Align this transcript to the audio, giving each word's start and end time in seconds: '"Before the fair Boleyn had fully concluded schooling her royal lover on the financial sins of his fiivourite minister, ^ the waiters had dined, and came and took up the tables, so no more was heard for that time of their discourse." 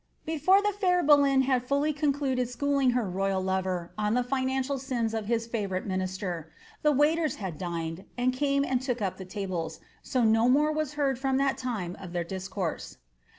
'"Before 0.25 0.63
the 0.63 0.73
fair 0.73 1.03
Boleyn 1.03 1.41
had 1.43 1.67
fully 1.67 1.93
concluded 1.93 2.49
schooling 2.49 2.89
her 2.89 3.07
royal 3.07 3.39
lover 3.39 3.91
on 3.99 4.15
the 4.15 4.23
financial 4.23 4.79
sins 4.79 5.13
of 5.13 5.27
his 5.27 5.47
fiivourite 5.47 5.85
minister, 5.85 6.47
^ 6.51 6.53
the 6.81 6.91
waiters 6.91 7.35
had 7.35 7.59
dined, 7.59 8.05
and 8.17 8.33
came 8.33 8.65
and 8.65 8.81
took 8.81 8.99
up 8.99 9.17
the 9.17 9.25
tables, 9.25 9.79
so 10.01 10.23
no 10.23 10.49
more 10.49 10.71
was 10.71 10.95
heard 10.95 11.19
for 11.19 11.31
that 11.37 11.55
time 11.59 11.95
of 11.99 12.13
their 12.13 12.23
discourse." 12.23 12.97